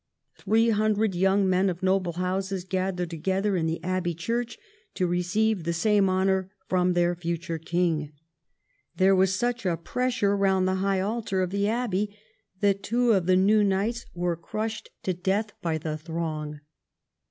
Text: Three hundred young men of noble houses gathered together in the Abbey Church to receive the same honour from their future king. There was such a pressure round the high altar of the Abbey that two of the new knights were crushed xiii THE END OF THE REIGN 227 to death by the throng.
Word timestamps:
Three 0.39 0.69
hundred 0.71 1.13
young 1.13 1.47
men 1.47 1.69
of 1.69 1.83
noble 1.83 2.13
houses 2.13 2.63
gathered 2.63 3.11
together 3.11 3.55
in 3.55 3.67
the 3.67 3.79
Abbey 3.83 4.15
Church 4.15 4.57
to 4.95 5.05
receive 5.05 5.63
the 5.63 5.73
same 5.73 6.09
honour 6.09 6.49
from 6.67 6.93
their 6.93 7.13
future 7.13 7.59
king. 7.59 8.11
There 8.95 9.15
was 9.15 9.35
such 9.35 9.63
a 9.63 9.77
pressure 9.77 10.35
round 10.35 10.67
the 10.67 10.73
high 10.81 11.01
altar 11.01 11.43
of 11.43 11.51
the 11.51 11.67
Abbey 11.67 12.17
that 12.61 12.81
two 12.81 13.11
of 13.11 13.27
the 13.27 13.35
new 13.37 13.63
knights 13.63 14.07
were 14.15 14.35
crushed 14.35 14.89
xiii 15.05 15.13
THE 15.13 15.17
END 15.17 15.21
OF 15.21 15.21
THE 15.21 15.21
REIGN 15.21 15.21
227 15.21 15.21
to 15.21 15.21
death 15.21 15.61
by 15.61 15.77
the 15.77 15.97
throng. 15.99 16.59